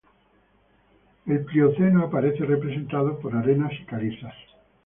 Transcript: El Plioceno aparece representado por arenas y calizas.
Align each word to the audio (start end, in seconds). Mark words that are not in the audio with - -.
El 1.27 1.45
Plioceno 1.45 2.03
aparece 2.05 2.43
representado 2.43 3.19
por 3.19 3.35
arenas 3.35 3.71
y 3.79 3.85
calizas. 3.85 4.33